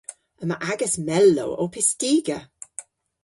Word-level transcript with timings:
Yma 0.43 0.57
agas 0.71 0.95
mellow 1.07 1.51
ow 1.61 1.71
pystiga. 1.73 2.37